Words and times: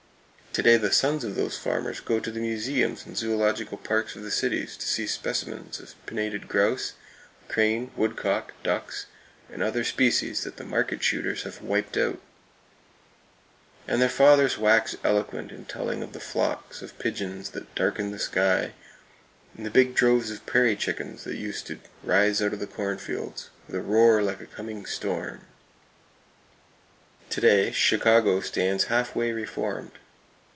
To 0.55 0.61
day 0.61 0.75
the 0.75 0.91
sons 0.91 1.23
of 1.23 1.35
those 1.35 1.57
farmers 1.57 2.01
go 2.01 2.19
to 2.19 2.29
the 2.29 2.41
museums 2.41 3.05
and 3.05 3.15
zoological 3.17 3.77
parks 3.77 4.17
of 4.17 4.23
the 4.23 4.29
cities 4.29 4.75
to 4.75 4.85
see 4.85 5.07
specimens 5.07 5.79
of 5.79 5.93
pinnated 6.05 6.49
grouse, 6.49 6.91
crane, 7.47 7.89
woodcock, 7.95 8.51
ducks 8.61 9.05
and 9.49 9.63
other 9.63 9.85
species 9.85 10.43
that 10.43 10.57
the 10.57 10.65
market 10.65 11.01
shooters 11.01 11.43
have 11.43 11.61
"wiped 11.61 11.95
out"; 11.95 12.19
and 13.87 14.01
their 14.01 14.09
fathers 14.09 14.57
wax 14.57 14.93
eloquent 15.05 15.53
in 15.53 15.63
telling 15.63 16.03
of 16.03 16.11
the 16.11 16.19
flocks 16.19 16.81
of 16.81 16.99
[Page 16.99 17.19
280] 17.19 17.25
pigeons 17.25 17.49
that 17.51 17.73
"darkened 17.73 18.13
the 18.13 18.19
sky," 18.19 18.73
and 19.55 19.65
the 19.65 19.71
big 19.71 19.95
droves 19.95 20.31
of 20.31 20.45
prairie 20.45 20.75
chickens 20.75 21.23
that 21.23 21.37
used 21.37 21.65
to 21.67 21.79
rise 22.03 22.41
out 22.41 22.51
of 22.51 22.59
the 22.59 22.67
corn 22.67 22.97
fields 22.97 23.49
"with 23.67 23.75
a 23.77 23.81
roar 23.81 24.21
like 24.21 24.41
a 24.41 24.45
coming 24.45 24.85
storm." 24.85 25.45
To 27.29 27.39
day, 27.39 27.71
Chicago 27.71 28.41
stands 28.41 28.83
half 28.91 29.15
way 29.15 29.31
reformed. 29.31 29.91